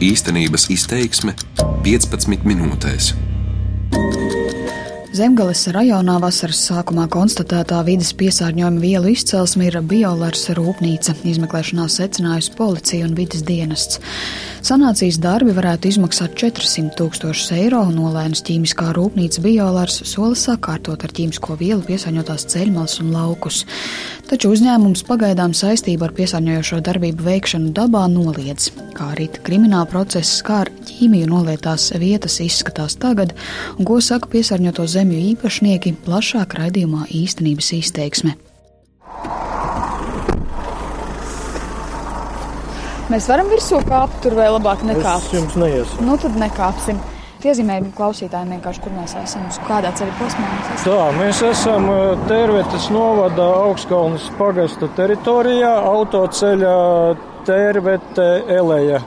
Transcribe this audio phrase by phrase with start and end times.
[0.00, 1.34] Īstenības izteiksme
[1.84, 3.10] 15 minūtēs.
[5.12, 11.18] Zemgales rajonā vasaras sākumā konstatētā vidas piesārņojuma vielu izcelsme ir biolars rūpnīca.
[11.28, 14.00] Izmeklēšanā secinājusi policija un vidas dienests.
[14.60, 21.14] Sanācijas darbi varētu izmaksāt 400 tūkstošus eiro, un nolēnas ķīmiskā rūpnīca biolārs sola sakārtot ar
[21.16, 23.62] ķīmisko vielu piesārņotās ceļmalas un laukus.
[24.28, 28.68] Taču uzņēmums pagaidām saistību ar piesārņojošo darbību veikšanu dabā noliedz.
[28.98, 33.32] Kā arī krimināla process, kā ar ķīmiju nolietās vietas izskatās tagad,
[33.78, 38.36] un ko saka piesārņoto zemju īpašnieki plašāk raidījumā īstenības izteiksme.
[43.10, 45.24] Mēs varam virsū kāpt, tur vai labāk nekāpt?
[45.26, 46.04] Es jums neiesaku.
[46.06, 47.00] Nu, tad nekāpsim.
[47.40, 50.84] Iezīmējam klausītājiem vienkārši, kur mēs esam, uz kādā ceļa posmā mēs esam.
[50.84, 56.76] Tā, mēs esam eh, Tērvetes novada augstkalnas pagasta teritorijā, autoceļā
[57.48, 58.28] Tērvete
[58.60, 59.00] Eleja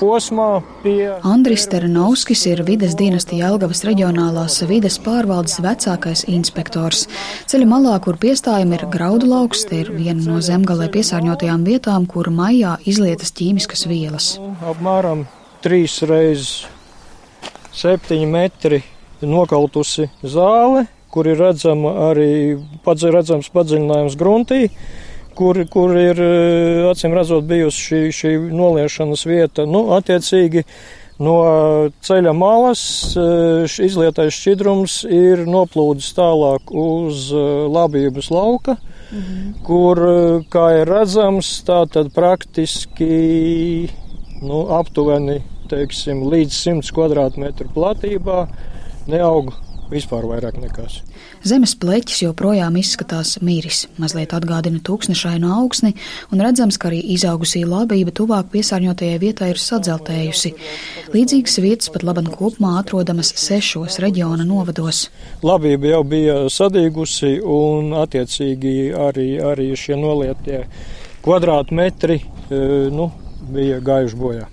[0.00, 0.48] posmā
[0.82, 1.08] pie.
[1.26, 7.06] Andris Teranovskis ir vides dienesta Jelgavas reģionālās vides pārvaldes vecākais inspektors.
[7.50, 12.30] Ceļa malā, kur piestājumi ir graudu lauks, te ir viena no zemgalē piesārņotajām vietām, kur
[12.32, 14.34] maijā izlietas ķīmiskas vielas.
[14.66, 15.26] Apmēram
[15.64, 16.66] trīs reizes
[17.76, 18.82] septiņi metri
[19.24, 22.30] nokautusi zāle, kur ir redzama arī
[22.84, 24.66] redzams padziļinājums gruntī
[25.36, 29.66] kur, kur ir eh, acīm redzot bijusi šī, šī noliešanas vieta.
[29.68, 30.64] Nu, attiecīgi
[31.22, 31.36] no
[32.04, 32.82] ceļa malas
[33.16, 38.78] eh, izlietais šķidrums ir noplūdis tālāk uz eh, labības lauka,
[39.10, 39.52] mhm.
[39.66, 40.02] kur,
[40.52, 43.12] kā ir redzams, tā tad praktiski
[44.42, 45.40] nu, aptuveni
[45.70, 48.44] teiksim, līdz 100 kvadrātmetru platībā
[49.10, 49.52] neaug
[49.90, 51.00] vispār vairāk nekas.
[51.46, 55.94] Zemes pleķis joprojām izskatās miris, mazliet atgādina tūkstošainu augsni,
[56.34, 60.54] un redzams, ka arī izaugusī labība tuvāk piesārņotajai vietai ir sadzeltējusi.
[61.14, 65.06] Līdzīgas vietas pat laban kopumā atrodamas sešos reģiona novados.
[65.46, 70.64] Labība jau bija sadīgusi, un attiecīgi arī, arī šie nolietie
[71.26, 72.60] kvadrātmetri e,
[72.94, 73.10] nu,
[73.52, 74.50] bija gājuši bojā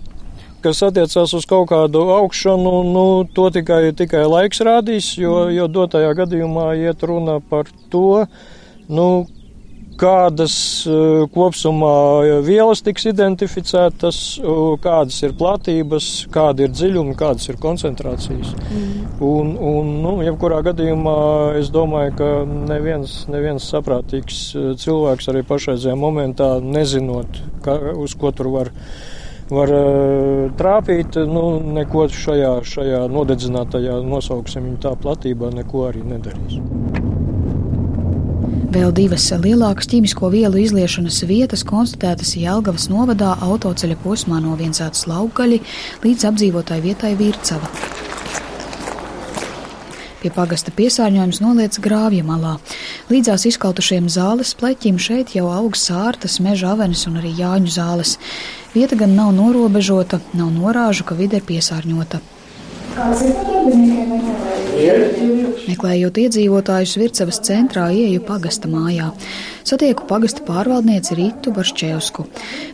[0.64, 5.56] kas attiecās uz kaut kādu augšanu, nu, to tikai, tikai laiks rādīs, jo, mm.
[5.58, 8.26] jo dotajā gadījumā iet runa par to,
[8.92, 9.08] nu,
[10.00, 10.56] kādas
[10.90, 18.54] uh, kopsumā vielas tiks identificētas, uh, kādas ir platības, kāda ir dziļuma, kādas ir koncentrācijas.
[18.72, 18.94] Mm.
[19.24, 21.18] Un, un nu, jebkurā gadījumā
[21.60, 22.32] es domāju, ka
[22.74, 28.74] neviens, neviens saprātīgs uh, cilvēks arī pašreizajā momentā nezinot, ka, uz ko tur var
[29.54, 31.20] var uh, trāpīt.
[31.30, 31.46] Nu,
[31.78, 36.60] neko šajā, šajā nodedzinātajā, nosauksim viņu tā platībā, neko arī nedarīs.
[38.74, 45.60] Vēl divas lielākas ķīmisko vielu izliešanas vietas konstatētas Jelgavas novadā autoceļa posmā no Viensātas laukgaļi
[46.02, 47.70] līdz apdzīvotai vietai Vircava.
[50.24, 52.56] Pie pagasta piesārņojums noliec grāvja malā.
[53.12, 58.18] Līdzās izkautušiem zāles pleķim šeit jau aug sārtas, meža avenes un arī jāņu zāles.
[58.74, 62.18] Vieta gan nav norobežota, nav norāžu, ka vide ir piesārņota.
[65.68, 69.12] Meklējot iedzīvotājus Vircavas centrā, ieju pagasta mājā.
[69.66, 72.26] Satieku pagasta pārvaldnieci Rītu Baršķevsku.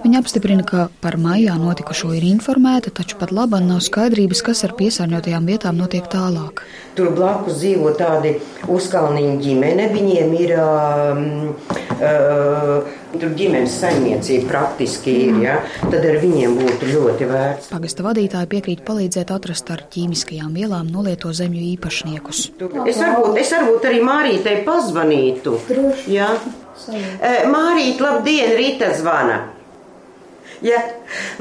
[0.05, 4.75] Viņa apstiprina, ka par maijā notikušo ir informēta, taču pat labā nav skaidrības, kas ar
[4.79, 6.63] piesārņotajām vietām notiek tālāk.
[6.95, 8.37] Tur blakus dzīvo tādi
[8.71, 10.57] uzkalniņu ģimene, viņiem ir.
[10.63, 15.55] Um, Tur ģimenes saimniecība praktiski ir, ja?
[15.81, 17.71] tad ar viņiem būtu ļoti vērts.
[17.73, 22.43] Pagasta vadītāji piekrīt palīdzēt atrast ar ķīmiskajām vielām nolieto zemju īpašniekus.
[22.85, 25.57] Es varbūt, es varbūt arī Mārītei pazvanītu.
[26.07, 26.31] Ja?
[27.49, 29.41] Mārīt, labdien, Rīta zvana.
[30.63, 30.79] Ja?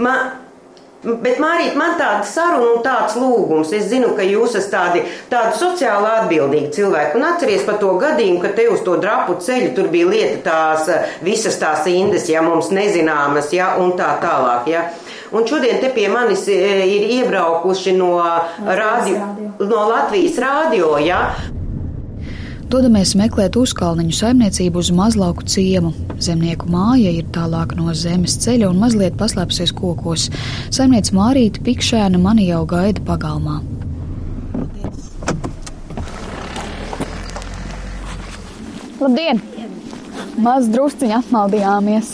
[0.03, 0.17] Ma
[0.99, 3.71] Bet, Mārīt, man tāda saruna un tāds lūgums.
[3.77, 7.15] Es zinu, ka jūs esat tādi, tādi sociāli atbildīgi cilvēki.
[7.21, 10.91] Un atceries par to gadījumu, ka te uz to drapu ceļu tur bija lieta tās
[11.23, 14.67] visas tās indes, ja mums nezināmas, ja, un tā tālāk.
[14.73, 14.89] Ja.
[15.31, 16.59] Un šodien te pie manis e,
[16.89, 18.17] ir iebraukuši no,
[18.67, 19.31] radio,
[19.63, 21.21] no Latvijas rādio, ja,
[22.69, 25.95] Dodamies meklēt uzkalniņu saimniecību uz mazlauku ciemu.
[26.21, 30.27] Zemnieku māja ir tālāk no zemes ceļa un mazliet paslēpsies kokos.
[30.69, 33.63] Saimniece Mārīta Pikšēna mani jau gaida pagalmā.
[39.01, 39.41] Labdien!
[40.45, 42.13] Maz drusciņi apmaldījāmies.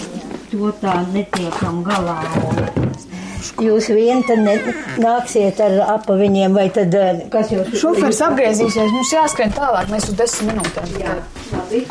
[0.55, 2.84] To tā netiekam galā.
[3.63, 4.57] Jūs vien tad ne,
[4.99, 7.71] nāksiet ar apa viņiem, vai tad eh, kas jūs?
[7.79, 10.97] Šofers apgriezīsies, mums jāskrien tālāk, mēs uz desmit minūtēm.
[11.03, 11.15] Jā,
[11.53, 11.85] labi.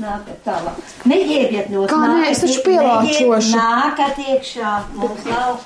[0.00, 0.80] Nākat tālāk.
[1.06, 3.54] Neģēbiet no Kā nē, es taču pielāčošu.
[3.54, 5.60] Nākat iekšā, mums nav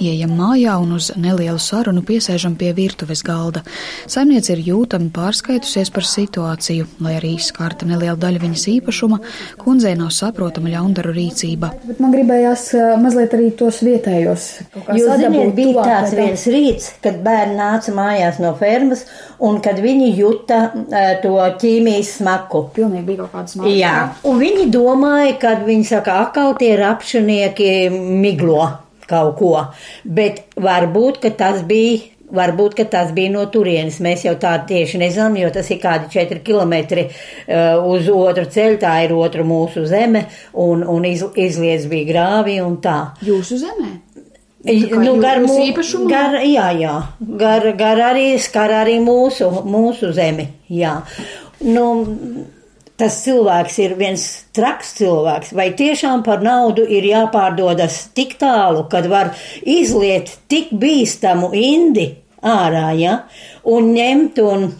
[0.00, 3.62] Ieejam mājā un uz nelielu sarunu piesēžam pie virtuves galda.
[4.10, 9.20] Saimniece ir jūtami pārskaitusies par situāciju, lai arī skarta neliela daļa viņas īpašuma,
[9.60, 11.70] kundzei nav saprotama ļaundaru rīcība.
[11.86, 12.66] Bet man gribējās
[13.02, 14.46] mazliet arī tos vietējos.
[14.74, 19.04] Jūs zināt, bija tāds viens rīts, kad bērni nāca mājās no fermas
[19.44, 22.66] un kad viņi juta uh, to ķīmijas smaku.
[22.74, 23.76] Pilnīgi bija kaut kāds smags.
[23.78, 23.96] Jā,
[24.26, 29.54] un viņi domāja, kad viņi saka, akau tie rapšanieki miglo kaut ko.
[30.04, 32.10] Bet varbūt, ka tas bija.
[32.34, 34.00] Varbūt, tas bija no turienes.
[34.02, 36.72] Mēs jau tā tieši nezinām, jo tas ir kādi 4 km
[37.04, 40.24] uh, uz otru ceļu, tā ir otra mūsu zeme,
[40.64, 42.96] un, un iz, izlies bija grāvi un tā.
[43.28, 43.92] Jūsu zemē?
[44.64, 50.48] Nu, gar mūsu gar, jā, jā, gar, gar arī skar arī mūsu, mūsu zemi.
[50.72, 51.02] Jā.
[51.60, 51.84] Nu,
[53.00, 54.24] tas cilvēks ir viens
[54.54, 61.50] traks cilvēks, vai tiešām par naudu ir jāpārdodas tik tālu, kad var izliet tik bīstamu
[61.58, 62.12] indi
[62.44, 63.18] ārā, ja,
[63.64, 64.72] un ņemt un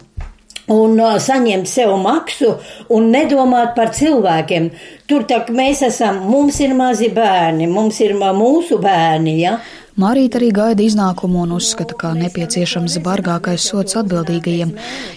[0.72, 2.54] un uh, saņemt sev maksu
[2.96, 4.70] un nedomāt par cilvēkiem.
[5.10, 9.58] Tur tā mēs esam, mums ir mazi bērni, mums ir mūsu bērni, ja?
[9.94, 14.72] Marīta arī gaida iznākumu un uzskata, ka nepieciešams bargākais sots atbildīgajiem.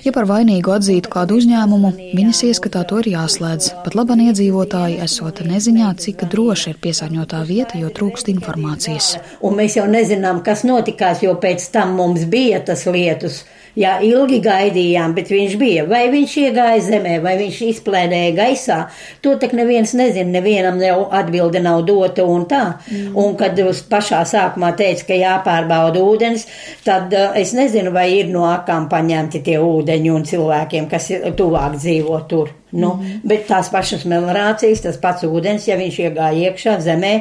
[0.05, 3.71] Ja par vainīgu atzītu kādu uzņēmumu, viņas ieskatā to ir jāslēdz.
[3.81, 9.15] Pat labam iedzīvotāji esot neziņā, cik droši ir piesārņotā vieta, jo trūkst informācijas.
[9.41, 13.47] Un mēs jau nezinām, kas notikās, jo pēc tam mums bija tas lietus.
[13.77, 15.83] Jā, ilgi gaidījām, bet viņš bija.
[15.85, 18.77] Vai viņš iegāja zemē, vai viņš izplēdēja gaisā,
[19.21, 22.63] to tak neviens nezina, nevienam jau atbilde nav dota un tā.
[22.89, 23.11] Mm.
[23.21, 26.47] Un kad uz pašā sākumā teica, ka jāpārbauda ūdens,
[26.85, 31.77] tad uh, es nezinu, vai ir no akām paņemti tie ūdeņi un cilvēkiem, kas tuvāk
[31.79, 32.53] dzīvo tur.
[32.71, 33.21] Nu, mm.
[33.27, 37.13] Bet tās pašas melnrācijas, tas pats ūdens, ja viņš iegāja iekšā zemē,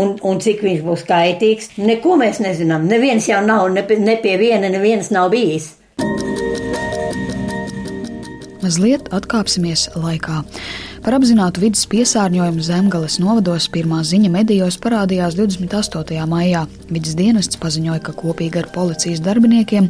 [0.00, 2.88] un, un cik viņš būs kaitīgs, neko mēs nezinām.
[2.90, 5.76] Neviens jau nav, ne, ne pie viena, neviens nav bijis.
[8.58, 10.42] Mazliet atkāpsimies laikā.
[11.08, 16.18] Par apzinātu vidas piesārņojumu Zemgales novados pirmā ziņa medijos parādījās 28.
[16.28, 16.66] maijā.
[16.92, 19.86] Vides dienests paziņoja, ka kopīgi ar policijas darbiniekiem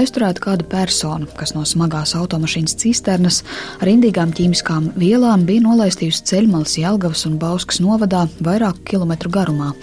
[0.00, 3.42] aizturēta kāda persona, kas no smagās automašīnas cisternas
[3.82, 9.74] ar indīgām ķīmiskām vielām bija nolaistījusi ceļmalas Jelgavas un Bauskas novadā vairāku kilometru garumā.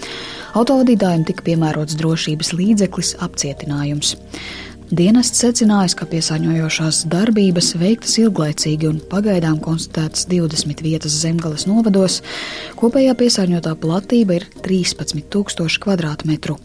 [0.58, 4.16] Autovadītājiem tika piemērots drošības līdzeklis apcietinājums.
[4.90, 12.16] Dienests secinājis, ka piesārņojošās darbības veiktas ilglaicīgi un pagaidām konstatētas 20 vietas zemgales novados.
[12.80, 16.56] Kopējā piesārņotā platība ir 13,000 km2.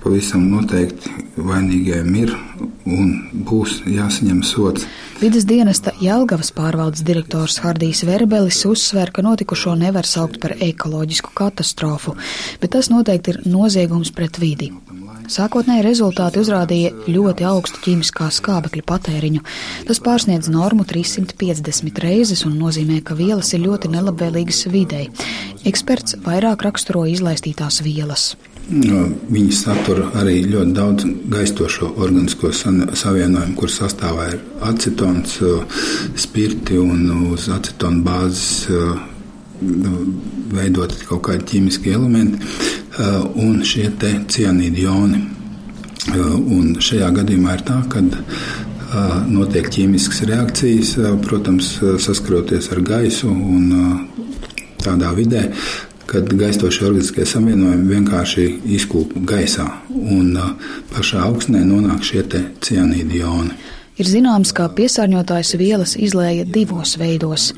[0.00, 2.32] Pavisam noteikti vainīgajiem ir
[2.88, 3.12] un
[3.44, 4.88] būs jāsaņem sots.
[5.20, 12.16] Vides dienesta Jelgavas pārvaldes direktors Hardijs Verbelis uzsver, ka notikušo nevar saukt par ekoloģisku katastrofu,
[12.62, 14.72] bet tas noteikti ir noziegums pret vidi.
[15.28, 19.42] Sākotnēji rezultāti uzrādīja ļoti augstu ķīmiskā skābekļa patēriņu.
[19.88, 25.10] Tas pārsniedz normu 350 reizes un nozīmē, ka vielas ir ļoti nelabvēlīgas videi.
[25.68, 28.30] Eksperts vairāk raksturo izlaistītās vielas.
[28.68, 35.38] Viņi satur arī ļoti daudz gaistošo organisko savienojumu, kur sastāvā ir acetons,
[36.16, 37.04] spirti un
[37.34, 38.66] uz acetona bāzes
[40.52, 42.44] veidot kaut kādi ķīmiski elementi.
[42.98, 43.92] Eh, un šie
[44.26, 45.20] cianīdi joni.
[46.08, 53.30] Eh, un šajā gadījumā ir tā, ka eh, notiek ķīmiskas reakcijas, protams, saskaroties ar gaisu
[53.30, 54.08] un
[54.82, 55.44] tādā vidē,
[56.10, 58.48] kad gaistošie organiskie savienojumi vienkārši
[58.80, 60.34] izkūp gaisā un
[60.90, 62.24] pašā augstnē nonāk šie
[62.64, 63.54] cianīdi joni.
[63.98, 67.48] Ir zināms, ka piesārņotājs vielas izlēja divos veidos.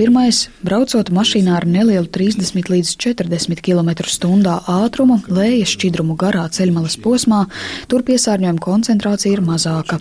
[0.00, 7.44] Pirmais- braucot mašīnā ar nelielu 30 līdz 40 km/h ātrumu, lēja šķidrumu garā ceļmalas posmā,
[7.86, 10.00] tur piesārņojuma koncentrācija ir mazāka.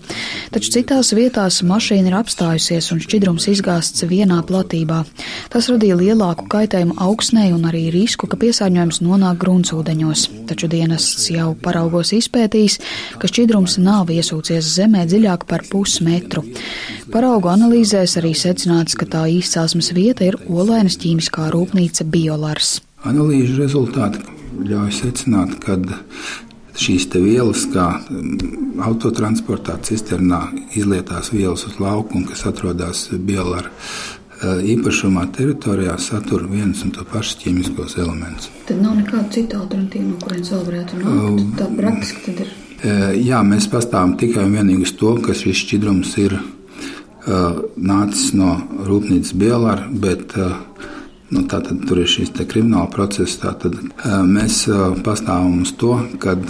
[0.53, 5.05] Taču citās vietās mašīna ir apstājusies un šķidrums izgāsts vienā platībā.
[5.49, 10.47] Tas radīja lielāku kaitējumu augsnē un arī risku, ka piesārņojums nonāk gruntsūdeņos.
[10.47, 12.79] Taču dienests jau paraugos izpētījis,
[13.19, 16.45] ka šķidrums nav iesūcies zemē dziļāk par pusmetru.
[17.11, 19.27] Paraugu analīzēs arī secināts, ka tā
[19.89, 22.81] izcelsmes vieta ir Olainas ķīmiskā rūpnīca Biolars.
[23.03, 24.19] Analīžu rezultāti
[24.65, 25.77] ļauj secināt, ka
[26.75, 34.61] šīs vielas, kā mm, autotransportā, cisternā izlietās vielas uz lauku, un kas atrodas Biolāra eh,
[34.75, 38.49] īpašumā teritorijā, satur viens un to pašus ķīmiskos elementus.
[38.67, 41.57] Tad nav nekāda cita alternatīva, no kurienes vēl varētu nākt.
[41.59, 42.55] Tā praktiski tad ir.
[43.19, 46.58] Jā, mēs pastāvam tikai un vienīgi uz to, ka šis šķidrums ir uh,
[47.27, 48.55] nācis no
[48.87, 50.55] rūpnīcas Bielāra, bet uh,
[51.29, 53.51] Nu, tātad tur ir šīs krimināla procesa.
[53.51, 53.77] Tātad
[54.25, 54.63] mēs
[55.05, 56.41] pastāvam uz to, kad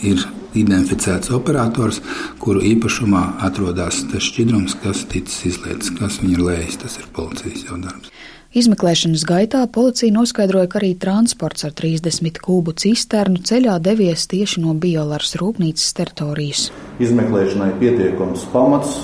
[0.00, 0.24] ir
[0.56, 2.00] identificēts operators,
[2.40, 6.80] kuru īpašumā atrodas tas šķidrums, kas ticis izlietis, kas viņu ir lējis.
[6.84, 8.12] Tas ir policijas jau darbs.
[8.52, 14.74] Izmeklēšanas gaitā policija noskaidroja, ka arī transports ar 30 kubu cisternu ceļā devies tieši no
[14.76, 16.66] biolāras rūpnīcas teritorijas.
[17.00, 18.98] Izmeklēšanai pietiekams pamats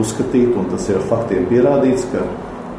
[0.00, 2.24] uzskatīt, un tas ir faktiem pierādīts, ka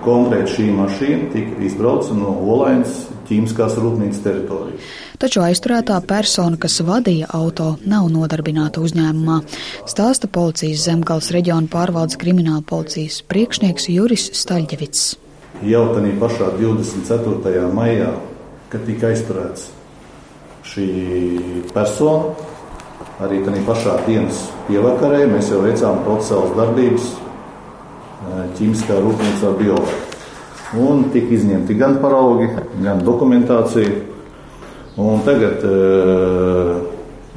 [0.05, 4.93] konkrēti šī mašīna tika izbrauca no Olainas ķīmiskās rūpnīcas teritorijas.
[5.21, 9.39] Taču aizturētā persona, kas vadīja auto, nav nodarbināta uzņēmumā,
[9.89, 15.05] stāsta policijas zemgals reģiona pārvaldes krimināla policijas priekšnieks Juris Staļģevits.
[15.65, 17.63] Jau tādā pašā 24.
[17.73, 18.11] maijā,
[18.69, 19.69] kad tika aizturēts
[20.67, 20.89] šī
[21.71, 22.35] persona,
[23.23, 30.01] arī tādā pašā dienas pievakarē mēs jau veicām procesuālas darbības eh, ķīmiskā rūpnīcā biologijā.
[30.81, 32.49] Un tika izņemti gan paraugi,
[32.83, 34.01] gan dokumentācija.
[34.99, 36.79] Un tagad uh,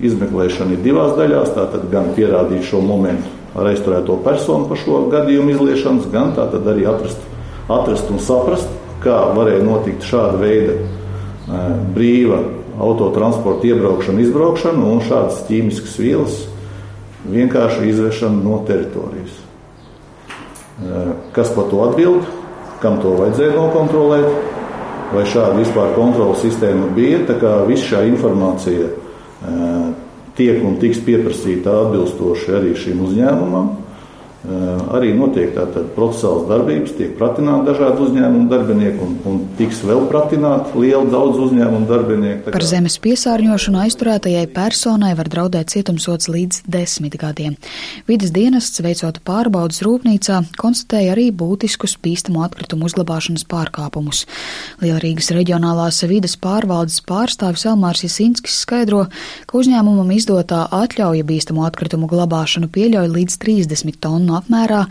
[0.03, 1.53] izmeklēšana ir divās daļās.
[1.55, 7.21] Tātad gan pierādīt šo momentu ar aizturēto personu par šo gadījumu izliešanas, gan arī atrast,
[7.69, 8.71] atrast un saprast,
[9.05, 12.43] kā varēja notikt šāda veida uh, brīva
[12.79, 16.41] autotransporta iebraukšana, izbraukšana un šādas ķīmiskas vielas
[17.29, 19.39] vienkārši izvešana no teritorijas.
[20.79, 22.29] Uh, kas par to atbild?
[22.83, 24.29] kam to vajadzēja nokontrolēt,
[25.15, 27.25] vai šāda vispār kontrolas sistēma bija.
[27.29, 28.93] Tā kā viss šā informācija
[30.39, 33.73] tiek un tiks pieprasīta atbilstoši arī šim uzņēmumam.
[34.39, 40.05] Eh, arī notiek tātad procesuāls darbības, tiek pratināti dažādi uzņēmumu darbinieki un, un tiks vēl
[40.07, 42.53] pratināti liela daudz uzņēmumu darbinieku.
[42.55, 47.57] Par zemes piesārņošanu aizturētajai personai var draudēt cietumsots līdz desmit gadiem.
[48.07, 54.23] Vides dienests veicot pārbaudas rūpnīcā konstatēja arī būtiskus bīstamu atkritumu uzglabāšanas pārkāpumus.
[54.85, 59.09] Lielrīgas reģionālās vides pārvaldes pārstāvis Elmārs Jasinskis skaidro,
[59.51, 64.85] ka uzņēmumam izdotā atļauja bīstamu atkritumu glabāšanu pieļauj līdz 30 tonu tonu apmērā,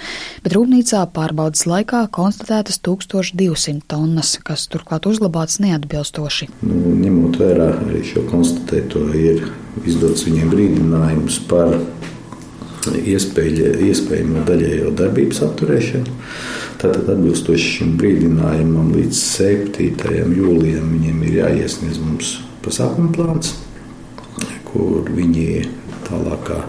[0.44, 6.50] bet rūpnīcā pārbaudas laikā konstatētas 1200 tonnas, kas turklāt uzglabāts neatbilstoši.
[6.66, 9.46] Nu, ņemot vērā arī šo konstatēto, ir
[9.86, 11.78] izdots viņiem brīdinājums par
[12.98, 16.16] iespēju, iespējamo daļējo darbības apturēšanu.
[16.78, 20.34] Tātad, atbilstoši šim brīdinājumam, līdz 7.
[20.38, 23.56] jūlijam viņiem ir jāiesniedz mums pasākuma plāns,
[24.70, 25.66] kur viņi
[26.08, 26.62] tālākā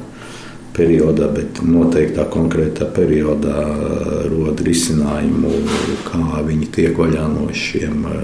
[0.78, 5.52] periodā, bet noteiktā konkrētā periodā uh, rod risinājumu,
[6.08, 8.18] kā viņi tiek vaļā no šiem uh,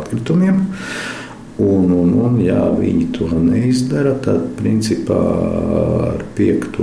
[0.00, 0.62] atkritumiem.
[1.58, 5.18] Un, un, un, ja viņi to neizdara, tad principā
[6.12, 6.78] ar 5.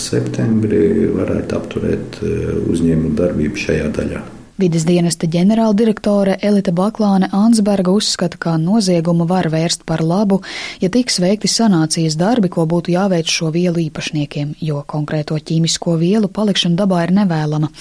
[0.00, 4.24] septembri varētu apturēt uh, uzņēmumu darbību šajā daļā.
[4.54, 10.36] Vides dienesta ģenerāldirektore Elita Baklāne Ansberga uzskata, ka noziegumu var vērst par labu,
[10.78, 16.30] ja tiks veikti sanācijas darbi, ko būtu jāveic šo vielu īpašniekiem, jo konkrēto ķīmisko vielu
[16.30, 17.72] palikšana dabā ir nevēlama.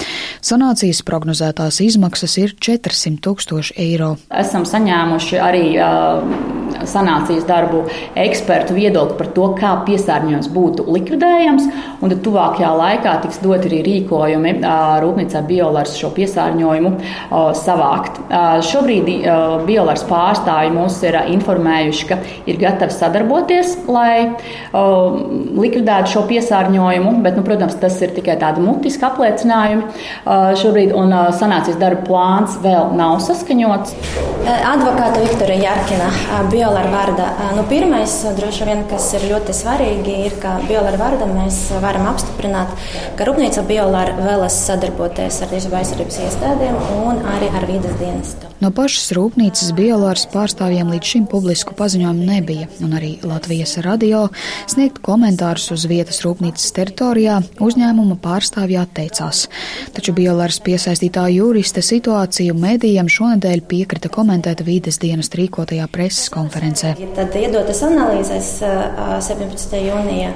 [0.41, 4.15] Sanācijas prognozētās izmaksas ir 400 tūkstoši eiro.
[4.33, 6.25] Esam saņēmuši arī uh,
[6.89, 7.83] sanācijas darbu
[8.17, 11.69] ekspertu viedokli par to, kā piesārņojums būtu likvidējams,
[12.01, 16.91] un tad tuvākajā laikā tiks dot arī rīkojumi uh, rūpnīcā biolars šo piesārņojumu paziņojumu
[17.57, 18.19] savākt.
[18.63, 19.09] Šobrīd
[19.67, 22.17] biolārs pārstāvji mūs ir informējuši, ka
[22.49, 24.33] ir gatavi sadarboties, lai
[24.73, 29.83] likvidētu šo piesārņojumu, bet, nu, protams, tas ir tikai tādi mutiski apliecinājumi
[30.61, 33.95] šobrīd, un sanācijas darba plāns vēl nav saskaņots.
[34.43, 36.09] Advokāta Viktorija Jarkina,
[36.51, 37.29] biolāra vārda.
[37.57, 42.73] Nu, pirmais, droši vien, kas ir ļoti svarīgi, ir, ka biolāra vārda mēs varam apstiprināt,
[43.17, 46.75] ka Rūpnīca biolāra vēlas sadarboties ar Tiesību aizsardzības iestādēm iestādēm
[47.07, 48.49] un arī ar vidas dienestu.
[48.61, 54.27] No pašas rūpnīcas biolāras pārstāvjiem līdz šim publisku paziņojumu nebija, un arī Latvijas radio
[54.69, 59.47] sniegt komentārus uz vietas rūpnīcas teritorijā uzņēmuma pārstāvji atteicās.
[59.95, 66.95] Taču biolāras piesaistītā juriste situāciju medijiem šonadēļ piekrita komentēt vides dienas rīkotajā preses konferencē.
[67.17, 69.79] Tad iedotas analīzes 17.
[69.89, 70.35] jūnijā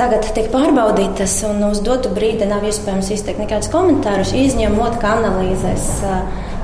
[0.00, 5.88] tagad tiek pārbaudītas, un uz dotu brīdi nav iespējams izteikt nekādus komentārus, izņemot, ka analīzēs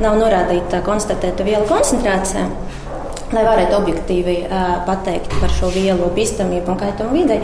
[0.00, 2.48] nav norādīta konstatēta vielu koncentrācija.
[3.34, 7.40] Lai varētu objektīvi uh, pateikt par šo vielu bīstamību un kaitumu videi.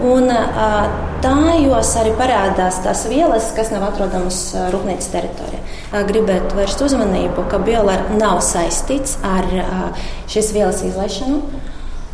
[0.00, 0.86] Un, uh,
[1.20, 5.60] tājos arī parādās tās vielas, kas nav atrodamas uh, rūpnīcas teritorijā.
[5.60, 11.42] Uh, gribētu vērst uzmanību, ka biolāra nav saistīts ar uh, šīs vielas izlaišanu.
[11.42, 11.65] Uh,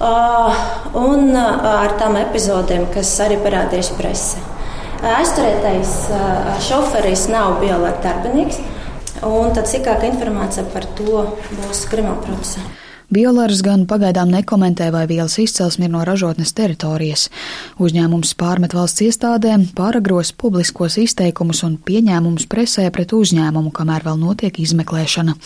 [0.03, 4.43] un uh, ar tām epizodēm, kas arī parādījās presē.
[4.43, 5.97] Uh, aizturētais
[6.67, 8.61] šoferis nav biolēta darbinieks.
[9.23, 12.65] Un tad sīkāka informācija par to būs krimināla procesā.
[13.13, 17.27] Biolārs gan pagaidām nekomentē, vai vielas izcelsme ir no ražotnes teritorijas.
[17.77, 24.63] Uzņēmums pārmet valsts iestādēm, pāragros publiskos izteikumus un pieņēmumus presē pret uzņēmumu, kamēr vēl notiek
[24.65, 25.37] izmeklēšana.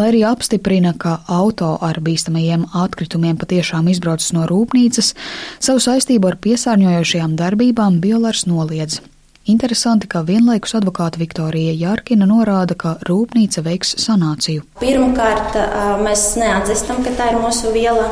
[0.00, 5.12] Lai arī apstiprina, ka auto ar bīstamajiem atkritumiem patiešām izbraucis no rūpnīcas,
[5.60, 9.02] savu saistību ar piesārņojošajām darbībām Biolārs noliedz.
[9.50, 14.62] Interesanti, ka vienlaikus advokāta Viktorija Jārkina norāda, ka rūpnīca veiks sanāciju.
[14.78, 15.56] Pirmkārt,
[16.04, 18.06] mēs neatzīstam, ka tā ir mūsu viela.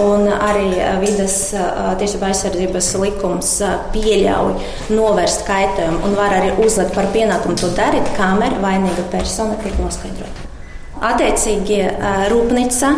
[0.00, 1.36] Un arī vidas
[2.00, 3.52] tiesība aizsardzības likums
[3.94, 4.56] pieļauj
[4.96, 10.50] novērst kaitējumu un var arī uzlikt par pienākumu to darīt, kamēr vainīga persona tiek noskaidrota.
[11.12, 11.78] Attiecīgi,
[12.34, 12.90] rūpnīca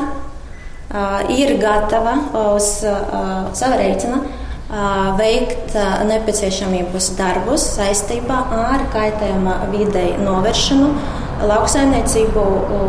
[1.36, 2.16] ir gatava
[2.46, 4.24] uz sava rēķina
[5.18, 5.76] veikt
[6.08, 10.88] nepieciešamības darbus saistībā ar kaitējuma videi novēršanu
[11.46, 12.46] lauksaimniecību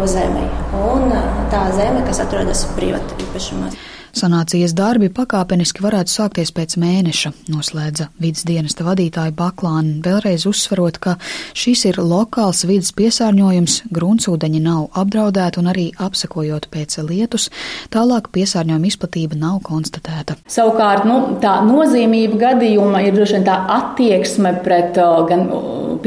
[0.10, 0.48] zemē
[0.80, 1.12] un
[1.52, 3.70] tā zeme, kas atrodas privātu īpašumā.
[4.18, 11.14] Sanācijas darbi pakāpeniski varētu sākties pēc mēneša, noslēdza vidas dienesta vadītāja Baklāna, vēlreiz uzsverot, ka
[11.58, 17.52] šis ir lokāls vidas piesārņojums, gruntsūdeņi nav apdraudēti un arī apsekojot pēc lietus,
[17.94, 20.40] tālāk piesārņojuma izplatība nav konstatēta.
[20.50, 24.98] Savukārt, nu, tā nozīmība gadījuma ir droši vien tā attieksme pret
[25.30, 25.46] gan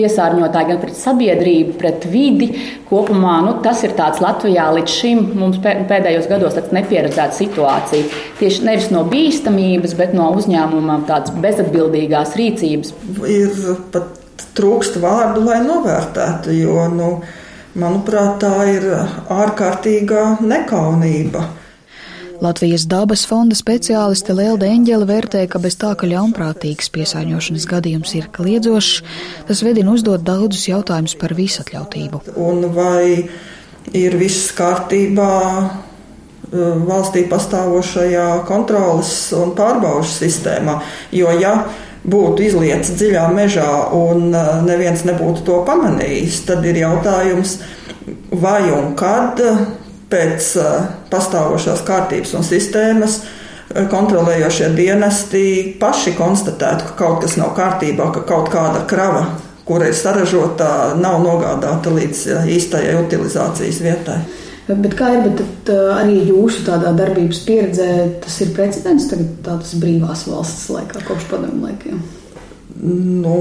[0.01, 2.51] piesārņotāju, gan pret sabiedrību, pret vidi
[2.89, 3.39] kopumā.
[3.47, 8.09] Nu, tas ir tāds Latvijā līdz šim mums pēdējos gados nepieredzēta situācija
[8.41, 12.95] tieši nevis no bīstamības, bet no uzņēmuma tādas bezatbildīgās rīcības.
[13.29, 13.55] Ir
[13.93, 14.17] pat
[14.57, 17.11] trūkst vārdu, lai novērtētu, jo, nu,
[17.79, 18.89] manuprāt, tā ir
[19.31, 21.45] ārkārtīga nekaunība.
[22.41, 28.31] Latvijas dabas fonda speciāliste Lielda Eņģele vērtē, ka bez tā, ka ļaunprātīgs piesārņošanas gadījums ir
[28.33, 29.05] kliedzošs,
[29.51, 32.25] tas vedina uzdot daudzus jautājumus par visatļautību.
[32.41, 33.29] Un vai
[33.93, 35.31] ir viss kārtībā
[36.51, 40.81] Eh, valstī pastāvošajā kontrolas un pārbaudas sistēmā.
[41.15, 41.53] Jo, ja
[42.03, 47.61] būtu izlietas dziļā mežā un eh, neviens nebūtu to pamanījis, tad ir jautājums,
[48.35, 49.39] vai un kad
[50.11, 50.49] pēc
[51.13, 53.21] pastāvošās kārtības un sistēmas
[53.71, 55.45] kontrolējošie dienesti
[55.81, 59.25] paši konstatētu, ka kaut kas nav kārtībā, ka kaut kāda krava,
[59.69, 64.21] kura ir saražota, nav nogādāta līdz īstajai utilizācijas vietai.
[64.71, 67.91] Bet kā ir, bet arī jūsu darbības pieredzē,
[68.23, 72.03] tas ir precedents tagad tādas brīvās valsts laikā, kopš padomu laikiem?
[72.83, 73.39] Nu,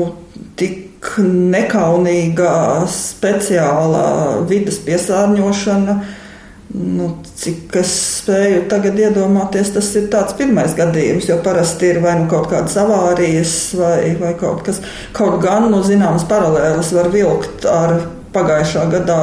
[0.58, 4.05] tik nekaunīga speciāla
[4.49, 5.99] vidas piesārņošana,
[6.73, 7.08] nu,
[7.39, 12.29] cik es spēju tagad iedomāties, tas ir tāds pirmais gadījums, jo parasti ir vai nu
[12.29, 14.84] kaut kādas avārijas vai, vai kaut kas,
[15.17, 17.97] kaut gan, nu, zināmas paralēlas var vilkt ar
[18.34, 19.21] pagājušā gadā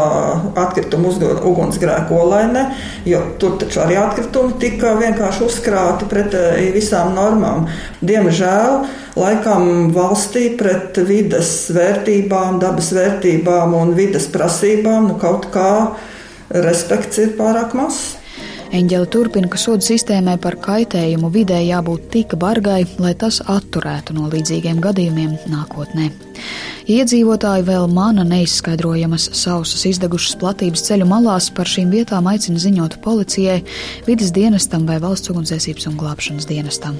[0.58, 1.12] atkritumu
[1.46, 2.64] ugunsgrēku olainē,
[3.06, 7.68] jo tur taču arī atkritumi tika vienkārši uzkrāti pretēji visām normām.
[8.02, 8.80] Diemžēl
[9.14, 15.70] laikam valstī pret vidas vērtībām, dabas vērtībām un vidas prasībām nu, kaut kā
[16.50, 18.16] respekts ir pārāk mazs.
[18.74, 24.26] Eņģeli turpina, ka sodu sistēmai par kaitējumu vidē jābūt tik bargai, lai tas atturētu no
[24.32, 26.08] līdzīgiem gadījumiem nākotnē.
[26.90, 33.60] Iedzīvotāji vēl mana neizskaidrojamas sausas izdegušas platības ceļu malās par šīm vietām aicina ziņot policijai,
[34.06, 36.98] vidas dienestam vai valsts ugunsdzēsības un glābšanas dienestam.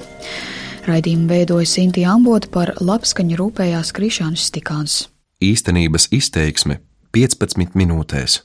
[0.87, 5.09] Raidījumu veidoja Sinti Ambota par labskaņu rūpējās Krišānis Stikāns.
[5.43, 6.79] Īstenības izteiksme
[7.17, 8.45] 15 minūtēs.